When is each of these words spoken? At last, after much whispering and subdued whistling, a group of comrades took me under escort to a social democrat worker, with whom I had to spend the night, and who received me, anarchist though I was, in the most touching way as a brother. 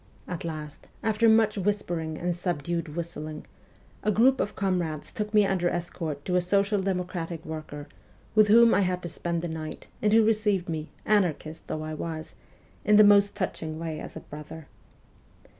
At 0.27 0.43
last, 0.43 0.87
after 1.03 1.29
much 1.29 1.59
whispering 1.59 2.17
and 2.17 2.35
subdued 2.35 2.95
whistling, 2.95 3.45
a 4.01 4.11
group 4.11 4.41
of 4.41 4.55
comrades 4.55 5.11
took 5.11 5.31
me 5.31 5.45
under 5.45 5.69
escort 5.69 6.25
to 6.25 6.35
a 6.35 6.41
social 6.41 6.79
democrat 6.79 7.45
worker, 7.45 7.87
with 8.33 8.47
whom 8.47 8.73
I 8.73 8.81
had 8.81 9.03
to 9.03 9.09
spend 9.09 9.43
the 9.43 9.47
night, 9.47 9.89
and 10.01 10.11
who 10.11 10.25
received 10.25 10.67
me, 10.67 10.89
anarchist 11.05 11.67
though 11.67 11.83
I 11.83 11.93
was, 11.93 12.33
in 12.83 12.95
the 12.95 13.03
most 13.03 13.35
touching 13.35 13.77
way 13.77 13.99
as 13.99 14.15
a 14.15 14.21
brother. 14.21 14.65